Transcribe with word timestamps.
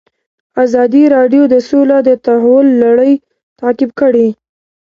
ازادي 0.63 1.03
راډیو 1.15 1.43
د 1.53 1.55
سوله 1.69 1.97
د 2.07 2.09
تحول 2.25 2.67
لړۍ 2.83 3.13
تعقیب 3.59 3.91
کړې. 3.99 4.27